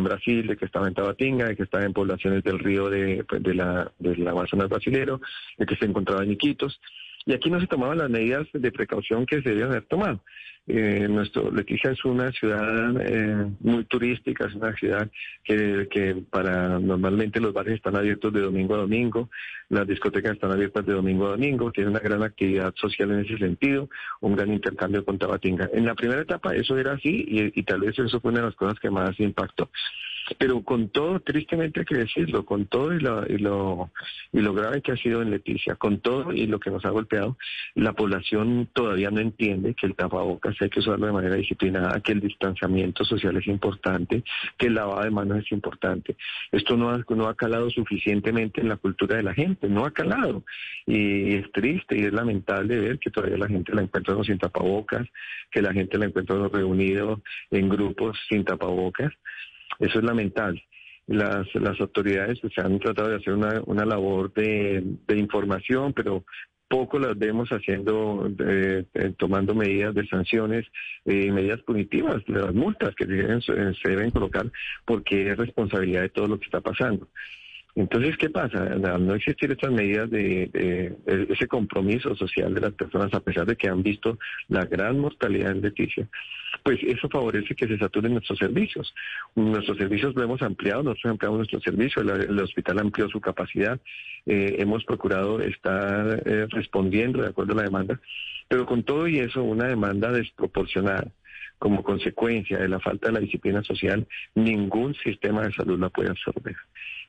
Brasil, 0.02 0.47
de 0.47 0.57
que 0.57 0.64
estaba 0.64 0.88
en 0.88 0.95
Tabatinga, 0.95 1.49
de 1.49 1.57
que 1.57 1.64
estaba 1.64 1.85
en 1.85 1.93
poblaciones 1.93 2.43
del 2.45 2.59
río 2.59 2.88
de, 2.88 3.25
de 3.41 3.55
la, 3.55 3.93
del 3.99 4.26
Amazonas 4.26 4.71
brasilero, 4.71 5.21
de 5.59 5.67
que 5.67 5.76
se 5.76 5.85
encontraba 5.85 6.25
en 6.25 6.33
Iquitos. 6.33 6.81
Y 7.26 7.33
aquí 7.33 7.50
no 7.50 7.61
se 7.61 7.67
tomaban 7.67 7.99
las 7.99 8.11
medidas 8.11 8.47
de 8.52 8.73
precaución 8.73 9.26
que 9.26 9.43
se 9.43 9.50
debían 9.50 9.71
haber 9.71 9.85
tomado. 9.85 10.21
Eh, 10.69 11.09
nuestro 11.09 11.50
Leticia 11.50 11.91
es 11.91 12.05
una 12.05 12.31
ciudad 12.31 12.95
eh, 13.00 13.50
muy 13.61 13.85
turística, 13.85 14.47
es 14.47 14.55
una 14.55 14.73
ciudad 14.75 15.11
que, 15.43 16.23
para 16.31 16.79
normalmente 16.79 17.41
los 17.41 17.52
bares 17.52 17.75
están 17.75 17.97
abiertos 17.97 18.33
de 18.33 18.43
domingo 18.43 18.75
a 18.76 18.79
domingo, 18.79 19.29
las 19.71 19.88
discotecas 19.88 20.35
están 20.35 20.52
abiertas 20.52 20.87
de 20.87 20.93
domingo 20.93 21.26
a 21.26 21.31
domingo, 21.31 21.73
tiene 21.73 21.91
una 21.91 21.99
gran 21.99 22.23
actividad 22.23 22.73
social 22.76 23.11
en 23.11 23.21
ese 23.25 23.38
sentido, 23.38 23.88
un 24.21 24.37
gran 24.37 24.52
intercambio 24.52 25.05
con 25.05 25.19
Tabatinga. 25.19 25.69
En 25.73 25.85
la 25.85 25.97
primera 25.97 26.23
etapa 26.23 26.55
eso 26.55 26.79
era 26.79 26.93
así 26.93 27.25
y, 27.26 27.59
y 27.59 27.62
tal 27.64 27.81
vez 27.81 27.99
eso 27.99 28.21
fue 28.21 28.31
una 28.31 28.41
de 28.41 28.47
las 28.47 28.57
cosas 28.57 28.79
que 28.79 28.91
más 28.91 29.19
impactó. 29.19 29.69
Pero 30.38 30.62
con 30.62 30.88
todo, 30.88 31.21
tristemente 31.21 31.81
hay 31.81 31.87
que 31.87 31.97
decirlo, 31.97 32.45
con 32.45 32.67
todo 32.67 32.95
y 32.95 33.00
lo, 33.00 33.26
y 33.26 33.38
lo, 33.38 33.91
y 34.33 34.41
lo 34.41 34.55
grave 34.55 34.81
que 34.81 34.93
ha 34.93 34.97
sido 34.97 35.23
en 35.23 35.31
Leticia, 35.31 35.75
con 35.76 36.00
todo 36.00 36.33
y 36.33 36.47
lo 36.47 36.61
que 36.61 36.71
nos 36.71 36.85
ha 36.85 36.91
golpeado, 36.91 37.37
la 37.75 37.93
población 37.93 38.69
todavía 38.73 39.11
no 39.11 39.21
entiende 39.21 39.75
que 39.75 39.87
el 39.87 39.95
tapabocas 39.95 40.57
hay 40.61 40.71
que 40.71 40.81
usarlo 40.81 41.07
de 41.07 41.12
manera 41.12 41.35
disciplinada, 41.35 42.00
que 42.00 42.12
el 42.12 42.21
distanciamiento 42.21 43.05
social 43.05 43.37
es 43.37 43.47
importante, 43.47 44.23
que 44.57 44.67
el 44.67 44.75
lavado 44.75 45.02
de 45.02 45.11
manos 45.11 45.38
es 45.38 45.52
importante. 45.52 46.17
Esto 46.50 46.76
no 46.76 46.91
ha, 46.91 47.05
no 47.09 47.29
ha 47.29 47.35
calado 47.35 47.71
suficientemente 47.71 48.61
en 48.61 48.69
la 48.69 48.76
cultura 48.76 49.17
de 49.17 49.23
la 49.23 49.35
gente, 49.35 49.69
no 49.69 49.85
ha 49.85 49.91
calado. 49.91 50.45
Y 50.87 51.35
es 51.35 51.50
triste 51.52 51.99
y 51.99 52.05
es 52.05 52.12
lamentable 52.12 52.79
ver 52.79 52.99
que 52.99 53.11
todavía 53.11 53.38
la 53.38 53.49
gente 53.49 53.75
la 53.75 53.83
encuentra 53.83 54.23
sin 54.25 54.38
tapabocas, 54.38 55.07
que 55.50 55.62
la 55.62 55.73
gente 55.73 55.99
la 55.99 56.07
encuentra 56.07 56.49
reunido 56.49 57.23
en 57.50 57.69
grupos 57.69 58.19
sin 58.29 58.45
tapabocas. 58.45 59.12
Eso 59.79 59.99
es 59.99 60.05
lamentable. 60.05 60.62
Las, 61.07 61.52
las 61.55 61.81
autoridades 61.81 62.41
se 62.55 62.61
han 62.61 62.79
tratado 62.79 63.09
de 63.09 63.17
hacer 63.17 63.33
una, 63.33 63.61
una 63.67 63.85
labor 63.85 64.33
de, 64.33 64.83
de 65.07 65.19
información, 65.19 65.93
pero 65.93 66.25
poco 66.73 66.99
las 66.99 67.19
vemos 67.19 67.50
haciendo, 67.50 68.31
eh, 68.38 68.87
tomando 69.19 69.55
medidas 69.55 69.95
de 69.95 70.07
sanciones, 70.07 70.64
y 71.05 71.29
eh, 71.29 71.31
medidas 71.31 71.61
punitivas, 71.62 72.26
las 72.29 72.55
multas 72.55 72.95
que 72.95 73.05
se 73.05 73.12
deben, 73.12 73.43
se 73.43 73.91
deben 73.91 74.11
colocar, 74.11 74.50
porque 74.87 75.33
es 75.33 75.37
responsabilidad 75.37 76.00
de 76.00 76.09
todo 76.09 76.29
lo 76.29 76.38
que 76.38 76.47
está 76.47 76.62
pasando. 76.62 77.09
Entonces, 77.75 78.17
¿qué 78.19 78.29
pasa? 78.29 78.64
Al 78.64 79.07
no 79.07 79.14
existir 79.14 79.50
estas 79.50 79.73
medidas 79.73 80.11
de, 80.11 80.95
ese 81.07 81.47
compromiso 81.47 82.14
social 82.14 82.52
de 82.52 82.61
las 82.61 82.73
personas, 82.73 83.12
a 83.14 83.21
pesar 83.21 83.47
de 83.47 83.57
que 83.57 83.69
han 83.69 83.83
visto 83.83 84.19
la 84.49 84.67
gran 84.67 84.99
mortalidad 84.99 85.52
en 85.52 85.62
Leticia, 85.62 86.07
pues 86.62 86.79
eso 86.83 87.09
favorece 87.09 87.55
que 87.55 87.67
se 87.67 87.79
saturen 87.79 88.12
nuestros 88.12 88.38
servicios. 88.38 88.95
Nuestros 89.35 89.79
servicios 89.79 90.14
lo 90.14 90.23
hemos 90.23 90.43
ampliado, 90.43 90.83
nosotros 90.83 91.12
ampliamos 91.12 91.38
nuestro 91.38 91.61
servicio, 91.61 92.02
el, 92.02 92.38
hospital 92.38 92.79
amplió 92.79 93.09
su 93.09 93.21
capacidad, 93.21 93.81
eh, 94.26 94.57
hemos 94.59 94.85
procurado 94.85 95.41
estar 95.41 96.23
eh, 96.26 96.47
respondiendo 96.50 97.23
de 97.23 97.29
acuerdo 97.29 97.55
a 97.55 97.57
la 97.57 97.62
demanda, 97.62 97.99
pero 98.49 98.67
con 98.67 98.83
todo 98.83 99.09
y 99.09 99.19
eso, 99.19 99.43
una 99.43 99.67
demanda 99.67 100.12
desproporcionada 100.12 101.11
como 101.59 101.83
consecuencia 101.83 102.59
de 102.59 102.69
la 102.69 102.81
falta 102.81 103.07
de 103.07 103.14
la 103.14 103.21
disciplina 103.21 103.62
social, 103.62 104.07
ningún 104.35 104.95
sistema 104.97 105.43
de 105.43 105.52
salud 105.52 105.79
la 105.79 105.88
puede 105.91 106.11
absorber. 106.11 106.57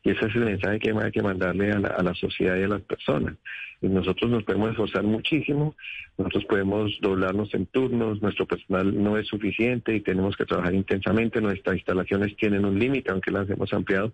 Y 0.04 0.12
ese 0.12 0.26
es 0.26 0.36
el 0.36 0.46
mensaje 0.46 0.80
que 0.80 0.92
hay 0.92 1.12
que 1.12 1.22
mandarle 1.22 1.72
a 1.72 1.80
la, 1.80 2.14
sociedad 2.14 2.58
y 2.58 2.64
a 2.64 2.68
las 2.68 2.82
personas. 2.82 3.36
Y 3.82 3.88
nosotros 3.88 4.30
nos 4.30 4.44
podemos 4.44 4.72
esforzar 4.72 5.04
muchísimo, 5.04 5.76
nosotros 6.18 6.46
podemos 6.46 6.92
doblarnos 7.02 7.54
en 7.54 7.66
turnos, 7.68 8.22
nuestro 8.22 8.46
personal 8.46 9.02
no 9.02 9.18
es 9.18 9.28
suficiente 9.28 9.96
y 9.96 10.02
tenemos 10.02 10.36
que 10.36 10.46
trabajar 10.46 10.74
intensamente, 10.74 11.42
nuestras 11.42 11.78
instalaciones 11.78 12.36
tienen 12.36 12.66
un 12.66 12.78
límite, 12.78 13.12
aunque 13.12 13.32
las 13.32 13.50
hemos 13.50 13.74
ampliado, 13.74 14.14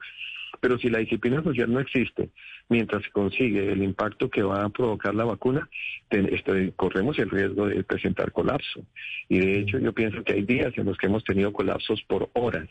pero 0.60 0.78
si 0.78 0.90
la 0.90 1.00
disciplina 1.00 1.42
social 1.44 1.72
no 1.72 1.80
existe, 1.80 2.30
mientras 2.68 3.04
se 3.04 3.12
consigue 3.12 3.72
el 3.72 3.84
impacto 3.84 4.30
que 4.30 4.44
va 4.44 4.64
a 4.64 4.70
provocar 4.70 5.16
la 5.16 5.26
vacuna, 5.26 5.70
este, 6.10 6.72
corremos 6.76 7.18
el 7.20 7.30
riesgo 7.30 7.68
de 7.68 7.84
presentar 7.84 8.32
colapso. 8.32 8.86
Y 9.28 9.40
de 9.40 9.60
hecho 9.60 9.80
yo 9.80 9.94
pienso 9.94 10.24
que 10.24 10.34
hay 10.34 10.44
días 10.44 10.74
en 10.78 10.86
los 10.86 10.98
que 10.98 11.08
hemos 11.08 11.24
tenido 11.24 11.54
colapsos 11.54 12.02
por 12.04 12.30
horas 12.34 12.68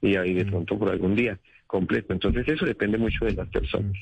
y 0.00 0.16
ahí 0.16 0.34
de 0.34 0.44
pronto 0.46 0.78
por 0.78 0.90
algún 0.90 1.14
día 1.14 1.38
completo. 1.68 2.12
Entonces 2.12 2.48
eso 2.48 2.66
depende 2.66 2.98
mucho 2.98 3.24
de 3.24 3.34
las 3.34 3.48
personas. 3.48 3.96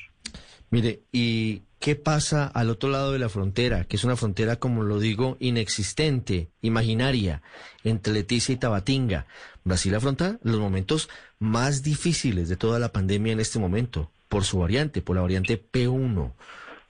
Mire, 0.70 1.00
¿y 1.12 1.62
qué 1.78 1.94
pasa 1.94 2.46
al 2.46 2.70
otro 2.70 2.88
lado 2.88 3.12
de 3.12 3.18
la 3.18 3.28
frontera? 3.28 3.84
Que 3.84 3.96
es 3.96 4.04
una 4.04 4.16
frontera, 4.16 4.56
como 4.56 4.82
lo 4.82 4.98
digo, 4.98 5.36
inexistente, 5.38 6.48
imaginaria, 6.62 7.42
entre 7.84 8.14
Leticia 8.14 8.54
y 8.54 8.56
Tabatinga. 8.56 9.26
Brasil 9.64 9.94
afronta 9.94 10.38
los 10.42 10.58
momentos 10.58 11.08
más 11.38 11.82
difíciles 11.82 12.48
de 12.48 12.56
toda 12.56 12.78
la 12.78 12.92
pandemia 12.92 13.32
en 13.32 13.40
este 13.40 13.58
momento, 13.58 14.10
por 14.28 14.44
su 14.44 14.58
variante, 14.58 15.02
por 15.02 15.16
la 15.16 15.22
variante 15.22 15.60
P1. 15.60 16.32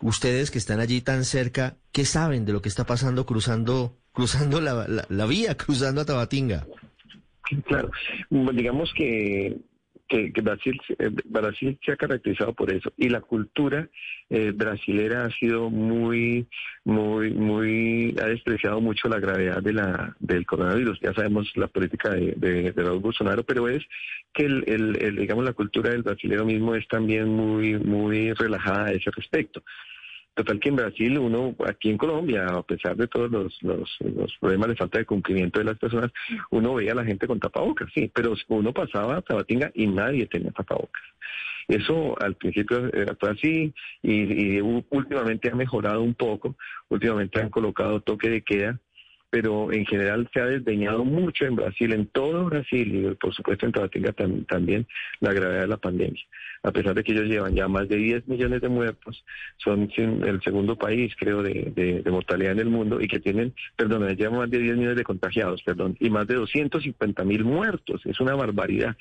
Ustedes 0.00 0.50
que 0.50 0.58
están 0.58 0.80
allí 0.80 1.00
tan 1.00 1.24
cerca, 1.24 1.76
¿qué 1.92 2.04
saben 2.04 2.44
de 2.44 2.52
lo 2.52 2.62
que 2.62 2.68
está 2.68 2.84
pasando 2.84 3.26
cruzando, 3.26 3.96
cruzando 4.12 4.60
la, 4.60 5.06
la 5.08 5.26
vía, 5.26 5.56
cruzando 5.56 6.00
a 6.00 6.04
Tabatinga? 6.04 6.66
Claro, 7.66 7.90
digamos 8.30 8.90
que 8.96 9.56
que, 10.08 10.32
Brasil, 10.42 10.80
eh, 10.98 11.10
Brasil 11.24 11.78
se 11.84 11.92
ha 11.92 11.96
caracterizado 11.96 12.52
por 12.54 12.72
eso 12.72 12.92
y 12.96 13.08
la 13.08 13.20
cultura 13.20 13.88
eh, 14.30 14.52
brasilera 14.54 15.24
ha 15.24 15.30
sido 15.30 15.70
muy, 15.70 16.46
muy, 16.84 17.32
muy, 17.32 18.14
ha 18.20 18.26
despreciado 18.26 18.80
mucho 18.80 19.08
la 19.08 19.18
gravedad 19.18 19.62
de 19.62 19.72
la, 19.72 20.16
del 20.20 20.46
coronavirus. 20.46 21.00
Ya 21.00 21.12
sabemos 21.12 21.50
la 21.56 21.68
política 21.68 22.10
de, 22.10 22.34
de, 22.36 22.72
de 22.72 22.82
Bolsonaro, 22.90 23.44
pero 23.44 23.68
es 23.68 23.84
que 24.32 24.44
el, 24.44 24.64
el, 25.00 25.16
digamos, 25.16 25.44
la 25.44 25.52
cultura 25.52 25.90
del 25.90 26.02
brasilero 26.02 26.44
mismo 26.44 26.74
es 26.74 26.86
también 26.88 27.28
muy, 27.28 27.78
muy 27.78 28.32
relajada 28.32 28.86
a 28.86 28.92
ese 28.92 29.10
respecto. 29.10 29.62
Total 30.36 30.60
que 30.60 30.68
en 30.68 30.76
Brasil, 30.76 31.18
uno, 31.18 31.56
aquí 31.66 31.88
en 31.88 31.96
Colombia, 31.96 32.44
a 32.44 32.62
pesar 32.62 32.94
de 32.94 33.06
todos 33.06 33.30
los, 33.30 33.58
los, 33.62 34.36
problemas 34.38 34.68
de 34.68 34.76
falta 34.76 34.98
de 34.98 35.06
cumplimiento 35.06 35.58
de 35.58 35.64
las 35.64 35.78
personas, 35.78 36.12
uno 36.50 36.74
veía 36.74 36.92
a 36.92 36.96
la 36.96 37.06
gente 37.06 37.26
con 37.26 37.40
tapabocas, 37.40 37.88
sí, 37.94 38.12
pero 38.14 38.34
uno 38.48 38.74
pasaba 38.74 39.16
a 39.16 39.22
Tabatinga 39.22 39.70
y 39.74 39.86
nadie 39.86 40.26
tenía 40.26 40.50
tapabocas. 40.50 41.02
Eso 41.68 42.20
al 42.20 42.34
principio 42.34 42.90
fue 43.18 43.30
así 43.30 43.74
y, 44.02 44.56
y 44.58 44.60
últimamente 44.60 45.50
ha 45.50 45.54
mejorado 45.54 46.02
un 46.02 46.14
poco, 46.14 46.54
últimamente 46.90 47.40
han 47.40 47.48
colocado 47.48 48.02
toque 48.02 48.28
de 48.28 48.42
queda 48.42 48.78
pero 49.30 49.72
en 49.72 49.84
general 49.86 50.28
se 50.32 50.40
ha 50.40 50.46
desdeñado 50.46 51.04
mucho 51.04 51.44
en 51.44 51.56
Brasil, 51.56 51.92
en 51.92 52.06
todo 52.06 52.44
Brasil 52.44 52.94
y 52.94 53.14
por 53.14 53.34
supuesto 53.34 53.66
en 53.66 53.72
Tabatinga 53.72 54.12
también 54.46 54.86
la 55.20 55.32
gravedad 55.32 55.62
de 55.62 55.68
la 55.68 55.76
pandemia. 55.76 56.22
A 56.62 56.72
pesar 56.72 56.94
de 56.94 57.04
que 57.04 57.12
ellos 57.12 57.26
llevan 57.26 57.54
ya 57.54 57.68
más 57.68 57.88
de 57.88 57.96
10 57.96 58.26
millones 58.26 58.60
de 58.60 58.68
muertos, 58.68 59.24
son 59.56 59.88
el 59.96 60.40
segundo 60.42 60.76
país, 60.76 61.14
creo, 61.16 61.42
de, 61.42 62.02
mortalidad 62.10 62.52
en 62.52 62.60
el 62.60 62.70
mundo 62.70 63.00
y 63.00 63.06
que 63.06 63.20
tienen, 63.20 63.54
perdón, 63.76 64.08
llevan 64.16 64.38
más 64.38 64.50
de 64.50 64.58
10 64.58 64.76
millones 64.76 64.96
de 64.96 65.04
contagiados, 65.04 65.62
perdón, 65.62 65.96
y 66.00 66.10
más 66.10 66.26
de 66.26 66.34
250 66.34 67.24
mil 67.24 67.44
muertos. 67.44 68.04
Es 68.04 68.18
una 68.20 68.34
barbaridad. 68.34 68.96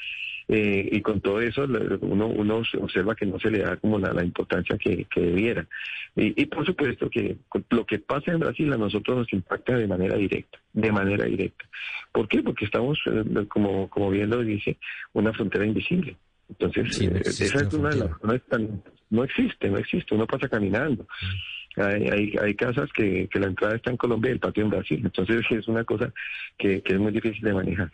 Eh, 0.48 0.90
y 0.92 1.02
con 1.02 1.22
todo 1.22 1.42
eso 1.42 1.66
uno, 2.02 2.28
uno 2.28 2.62
observa 2.80 3.16
que 3.16 3.26
no 3.26 3.40
se 3.40 3.50
le 3.50 3.60
da 3.60 3.78
como 3.78 3.98
la, 3.98 4.24
importancia 4.24 4.78
que, 4.78 5.08
debiera. 5.16 5.68
Y, 6.16 6.46
por 6.46 6.66
supuesto 6.66 7.10
que 7.10 7.38
lo 7.72 7.86
que 7.86 8.00
pasa 8.00 8.32
en 8.32 8.40
Brasil 8.40 8.72
a 8.72 8.78
nosotros 8.78 9.18
nos 9.18 9.34
impacta 9.34 9.76
de 9.76 9.88
manera 9.88 10.16
directa, 10.16 10.60
de 10.74 10.92
manera 10.92 11.26
directa. 11.26 11.66
¿Por 12.12 12.28
qué? 12.28 12.44
Porque 12.44 12.66
estamos, 12.66 13.00
eh, 13.08 13.46
como, 13.48 13.90
como 13.90 14.12
bien 14.12 14.30
lo 14.30 14.44
dice, 14.44 14.78
una 15.14 15.34
frontera 15.34 15.66
invisible. 15.66 16.16
Entonces, 16.48 17.02
eh, 17.02 17.22
esa 17.26 17.62
es 17.62 17.74
una 17.74 17.90
de 17.90 17.98
las 17.98 18.10
no, 18.24 18.82
no 19.10 19.24
existe, 19.24 19.70
no 19.70 19.78
existe, 19.78 20.14
uno 20.14 20.28
pasa 20.28 20.48
caminando. 20.48 21.04
Mm. 21.04 21.82
Hay, 21.82 22.34
hay, 22.42 22.56
casas 22.56 22.90
que, 22.94 23.28
que 23.28 23.40
la 23.40 23.48
entrada 23.48 23.76
está 23.76 23.92
en 23.92 23.98
Colombia 23.98 24.30
y 24.30 24.34
el 24.36 24.40
patio 24.40 24.64
en 24.64 24.70
Brasil. 24.70 25.02
Entonces 25.04 25.44
es 25.50 25.68
una 25.68 25.84
cosa 25.84 26.14
que 26.58 26.84
es 26.86 27.00
muy 27.00 27.12
difícil 27.12 27.42
de 27.42 27.54
manejar. 27.54 27.92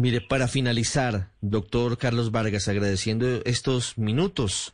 Mire, 0.00 0.22
para 0.22 0.48
finalizar, 0.48 1.28
doctor 1.42 1.98
Carlos 1.98 2.30
Vargas, 2.30 2.68
agradeciendo 2.68 3.42
estos 3.44 3.98
minutos, 3.98 4.72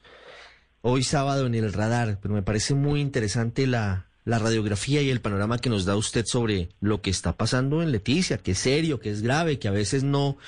hoy 0.83 1.03
sábado 1.03 1.47
en 1.47 1.57
el 1.57 1.73
radar, 1.73 2.21
pero 2.23 2.33
me 2.33 2.43
parece 2.43 2.75
muy 2.75 3.01
interesante 3.01 3.67
la, 3.67 4.07
la 4.25 4.39
radiografía 4.39 5.03
y 5.03 5.11
el 5.11 5.21
panorama 5.21 5.59
que 5.59 5.69
nos 5.69 5.85
da 5.85 5.97
usted 5.97 6.25
sobre 6.27 6.69
lo 6.79 7.03
que 7.03 7.11
está 7.11 7.37
pasando 7.37 7.83
en 7.83 7.91
Leticia, 7.91 8.39
que 8.39 8.53
es 8.53 8.59
serio, 8.59 9.01
que 9.01 9.11
es 9.11 9.21
grave, 9.21 9.59
que 9.59 9.67
a 9.67 9.73
veces 9.73 10.05
no 10.05 10.39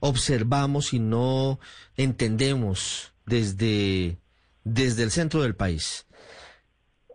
observamos 0.00 0.92
y 0.92 0.98
no 0.98 1.58
entendemos 1.96 3.14
desde, 3.24 4.18
desde 4.64 5.02
el 5.02 5.12
centro 5.12 5.40
del 5.40 5.54
país. 5.54 6.05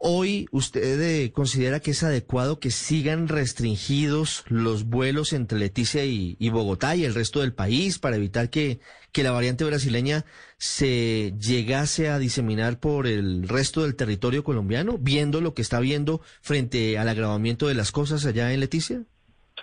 Hoy 0.04 0.48
usted 0.50 1.00
eh, 1.00 1.32
considera 1.32 1.80
que 1.80 1.92
es 1.92 2.02
adecuado 2.02 2.60
que 2.60 2.72
sigan 2.72 3.28
restringidos 3.28 4.44
los 4.48 4.86
vuelos 4.86 5.32
entre 5.32 5.60
Leticia 5.60 6.04
y, 6.06 6.50
Bogotá 6.50 6.96
y 6.96 7.06
el 7.06 7.14
resto 7.14 7.42
del 7.42 7.54
país 7.54 8.00
para 8.00 8.16
evitar 8.16 8.50
que, 8.50 8.80
que, 9.12 9.22
la 9.22 9.30
variante 9.30 9.64
brasileña 9.64 10.26
se 10.58 11.36
llegase 11.40 12.10
a 12.10 12.18
diseminar 12.18 12.80
por 12.80 13.06
el 13.06 13.48
resto 13.48 13.84
del 13.84 13.96
territorio 13.96 14.44
colombiano, 14.44 14.98
viendo 14.98 15.40
lo 15.40 15.54
que 15.54 15.62
está 15.62 15.80
viendo 15.80 16.22
frente 16.42 16.98
al 16.98 17.08
agravamiento 17.08 17.68
de 17.68 17.76
las 17.76 17.92
cosas 17.92 18.26
allá 18.26 18.52
en 18.52 18.60
Leticia? 18.60 19.04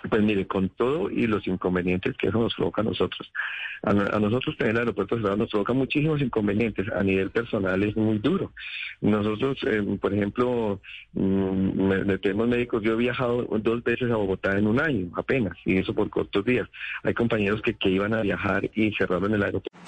Pues 0.09 0.23
mire, 0.23 0.47
con 0.47 0.69
todo 0.71 1.11
y 1.11 1.27
los 1.27 1.47
inconvenientes 1.47 2.17
que 2.17 2.29
eso 2.29 2.39
nos 2.39 2.55
provoca 2.55 2.83
a 2.83 2.85
nosotros. 2.85 3.31
A, 3.83 3.93
nosotros 3.93 4.57
tener 4.57 4.73
el 4.73 4.79
aeropuerto 4.79 5.17
cerrado 5.17 5.37
nos 5.37 5.51
provoca 5.51 5.73
muchísimos 5.73 6.21
inconvenientes. 6.21 6.87
A 6.93 7.03
nivel 7.03 7.31
personal 7.31 7.83
es 7.83 7.97
muy 7.97 8.19
duro. 8.19 8.53
Nosotros, 9.01 9.59
eh, 9.67 9.83
por 10.01 10.15
ejemplo, 10.15 10.81
mm, 11.15 12.15
tenemos 12.23 12.49
médicos, 12.49 12.83
yo 12.83 12.93
he 12.93 12.97
viajado 12.97 13.45
dos 13.61 13.83
veces 13.83 14.11
a 14.11 14.17
Bogotá 14.17 14.57
en 14.59 14.67
un 14.67 14.81
año 14.81 15.11
apenas, 15.17 15.57
y 15.65 15.79
eso 15.79 15.95
por 15.95 16.11
cortos 16.11 16.45
días. 16.45 16.69
Hay 17.03 17.15
compañeros 17.15 17.63
que, 17.63 17.75
que 17.75 17.91
iban 17.91 18.15
a 18.15 18.23
viajar 18.23 18.71
y 18.75 18.93
cerraron 18.93 19.35
el 19.35 19.43
aeropuerto. 19.43 19.79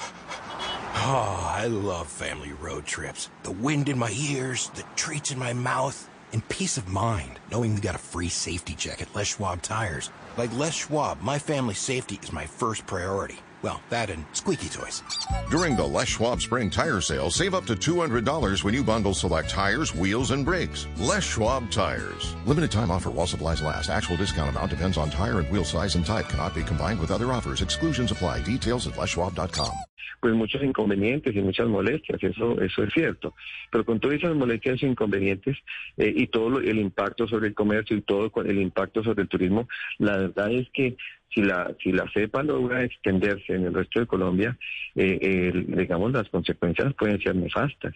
Oh, 1.02 1.50
I 1.52 1.66
love 1.66 2.08
family 2.08 2.52
road 2.60 2.84
trips. 2.84 3.30
The 3.42 3.52
wind 3.52 3.88
in 3.88 3.98
my 3.98 4.10
ears, 4.10 4.70
the 4.74 4.84
treats 4.96 5.30
in 5.30 5.38
my 5.38 5.52
mouth. 5.52 6.08
And 6.32 6.48
peace 6.48 6.76
of 6.76 6.88
mind 6.88 7.38
knowing 7.50 7.74
we 7.74 7.80
got 7.80 7.94
a 7.94 7.98
free 7.98 8.28
safety 8.28 8.74
check 8.74 9.02
at 9.02 9.14
Les 9.14 9.26
Schwab 9.26 9.62
Tires. 9.62 10.10
Like 10.36 10.54
Les 10.54 10.74
Schwab, 10.74 11.20
my 11.22 11.38
family's 11.38 11.78
safety 11.78 12.18
is 12.22 12.32
my 12.32 12.46
first 12.46 12.86
priority. 12.86 13.38
Well, 13.62 13.82
that 13.90 14.08
and 14.08 14.24
squeaky 14.32 14.68
toys. 14.68 15.02
During 15.50 15.76
the 15.76 15.84
Les 15.84 16.08
Schwab 16.08 16.40
Spring 16.40 16.70
Tire 16.70 17.00
Sale, 17.00 17.30
save 17.30 17.54
up 17.54 17.66
to 17.66 17.74
$200 17.74 18.64
when 18.64 18.72
you 18.72 18.82
bundle 18.82 19.12
select 19.12 19.50
tires, 19.50 19.94
wheels, 19.94 20.30
and 20.30 20.44
brakes. 20.44 20.86
Les 20.96 21.22
Schwab 21.22 21.70
Tires. 21.70 22.34
Limited 22.46 22.70
time 22.70 22.90
offer 22.90 23.10
while 23.10 23.26
supplies 23.26 23.62
last. 23.62 23.90
Actual 23.90 24.16
discount 24.16 24.50
amount 24.50 24.70
depends 24.70 24.96
on 24.96 25.10
tire 25.10 25.40
and 25.40 25.50
wheel 25.50 25.64
size 25.64 25.94
and 25.94 26.06
type. 26.06 26.28
Cannot 26.28 26.54
be 26.54 26.62
combined 26.62 27.00
with 27.00 27.10
other 27.10 27.32
offers. 27.32 27.60
Exclusions 27.60 28.10
apply. 28.10 28.42
Details 28.42 28.86
at 28.86 28.94
leschwab.com. 28.94 29.72
Pues 30.20 30.34
muchos 30.34 30.62
inconvenientes 30.62 31.34
y 31.34 31.40
muchas 31.40 31.66
molestias, 31.66 32.22
eso, 32.22 32.60
eso 32.60 32.82
es 32.82 32.92
cierto. 32.92 33.34
Pero 33.70 33.84
con 33.86 34.00
todas 34.00 34.18
esas 34.18 34.36
molestias 34.36 34.82
e 34.82 34.86
inconvenientes 34.86 35.56
eh, 35.96 36.12
y 36.14 36.26
todo 36.26 36.50
lo, 36.50 36.60
el 36.60 36.78
impacto 36.78 37.26
sobre 37.26 37.48
el 37.48 37.54
comercio 37.54 37.96
y 37.96 38.02
todo 38.02 38.30
el 38.44 38.60
impacto 38.60 39.02
sobre 39.02 39.22
el 39.22 39.28
turismo, 39.28 39.66
la 39.98 40.18
verdad 40.18 40.52
es 40.52 40.68
que 40.70 40.96
si 41.34 41.42
la 41.42 41.74
si 41.82 41.92
la 41.92 42.10
cepa 42.12 42.42
logra 42.42 42.84
extenderse 42.84 43.54
en 43.54 43.64
el 43.64 43.74
resto 43.74 44.00
de 44.00 44.06
Colombia, 44.06 44.58
eh, 44.94 45.18
eh, 45.20 45.64
digamos 45.68 46.12
las 46.12 46.28
consecuencias 46.28 46.92
pueden 46.94 47.20
ser 47.20 47.36
nefastas. 47.36 47.94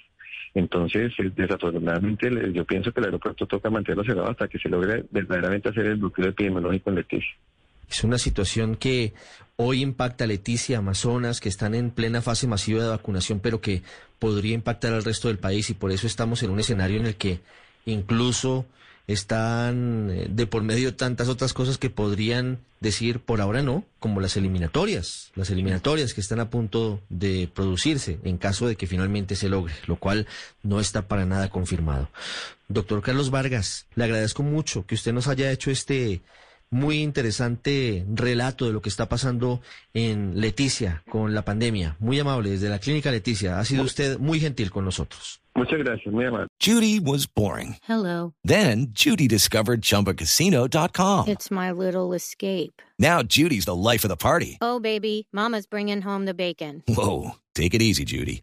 Entonces, 0.54 1.12
eh, 1.18 1.32
desafortunadamente, 1.34 2.30
yo 2.52 2.64
pienso 2.64 2.92
que 2.92 3.00
el 3.00 3.06
aeropuerto 3.06 3.46
toca 3.46 3.70
mantenerlo 3.70 4.04
cerrado 4.04 4.30
hasta 4.30 4.48
que 4.48 4.58
se 4.58 4.68
logre 4.68 5.04
verdaderamente 5.10 5.68
hacer 5.68 5.86
el 5.86 5.96
bloqueo 5.96 6.26
epidemiológico 6.26 6.90
en 6.90 6.96
Leticia. 6.96 7.34
Es 7.90 8.04
una 8.04 8.18
situación 8.18 8.76
que 8.76 9.14
hoy 9.56 9.82
impacta 9.82 10.24
a 10.24 10.26
Leticia, 10.26 10.78
Amazonas, 10.78 11.40
que 11.40 11.48
están 11.48 11.74
en 11.74 11.90
plena 11.90 12.22
fase 12.22 12.46
masiva 12.46 12.82
de 12.82 12.88
vacunación, 12.88 13.40
pero 13.40 13.60
que 13.60 13.82
podría 14.18 14.54
impactar 14.54 14.92
al 14.92 15.04
resto 15.04 15.28
del 15.28 15.38
país 15.38 15.70
y 15.70 15.74
por 15.74 15.92
eso 15.92 16.06
estamos 16.06 16.42
en 16.42 16.50
un 16.50 16.60
escenario 16.60 16.98
en 16.98 17.06
el 17.06 17.16
que 17.16 17.40
incluso 17.86 18.66
están 19.06 20.10
eh, 20.10 20.26
de 20.30 20.46
por 20.46 20.62
medio 20.62 20.94
tantas 20.94 21.28
otras 21.28 21.52
cosas 21.52 21.76
que 21.78 21.90
podrían 21.90 22.58
decir 22.80 23.20
por 23.20 23.40
ahora 23.40 23.62
no, 23.62 23.84
como 23.98 24.20
las 24.20 24.36
eliminatorias, 24.36 25.30
las 25.34 25.50
eliminatorias 25.50 26.14
que 26.14 26.20
están 26.20 26.40
a 26.40 26.50
punto 26.50 27.00
de 27.08 27.48
producirse 27.52 28.18
en 28.24 28.38
caso 28.38 28.66
de 28.66 28.76
que 28.76 28.86
finalmente 28.86 29.36
se 29.36 29.48
logre, 29.48 29.74
lo 29.86 29.96
cual 29.96 30.26
no 30.62 30.80
está 30.80 31.08
para 31.08 31.26
nada 31.26 31.48
confirmado. 31.48 32.08
Doctor 32.68 33.02
Carlos 33.02 33.30
Vargas, 33.30 33.86
le 33.94 34.04
agradezco 34.04 34.42
mucho 34.42 34.86
que 34.86 34.94
usted 34.94 35.12
nos 35.12 35.28
haya 35.28 35.50
hecho 35.50 35.70
este 35.70 36.22
muy 36.74 37.00
interesante 37.02 38.04
relato 38.12 38.66
de 38.66 38.72
lo 38.72 38.82
que 38.82 38.88
está 38.88 39.08
pasando 39.08 39.62
en 39.94 40.40
Leticia 40.40 41.02
con 41.08 41.32
la 41.32 41.44
pandemia. 41.44 41.96
Muy 42.00 42.18
amable 42.18 42.50
desde 42.50 42.68
la 42.68 42.80
clínica 42.80 43.10
Leticia. 43.10 43.58
Ha 43.58 43.64
sido 43.64 43.84
usted 43.84 44.18
muy 44.18 44.40
gentil 44.40 44.70
con 44.70 44.84
nosotros. 44.84 45.40
Muchas 45.54 45.78
gracias, 45.78 46.12
muy 46.12 46.26
amable. 46.26 46.48
Judy 46.60 46.98
was 46.98 47.28
boring. 47.32 47.76
Hello. 47.88 48.34
Then 48.42 48.88
Judy 48.92 49.28
discovered 49.28 49.82
ChumbaCasino.com. 49.82 51.28
It's 51.28 51.48
my 51.50 51.70
little 51.70 52.12
escape. 52.12 52.82
Now 52.98 53.22
Judy's 53.22 53.66
the 53.66 53.76
life 53.76 54.04
of 54.04 54.08
the 54.08 54.16
party. 54.16 54.58
Oh, 54.60 54.80
baby, 54.80 55.28
Mama's 55.32 55.66
bringing 55.66 56.02
home 56.02 56.24
the 56.24 56.34
bacon. 56.34 56.82
Whoa, 56.88 57.36
take 57.54 57.74
it 57.74 57.82
easy, 57.82 58.04
Judy. 58.04 58.42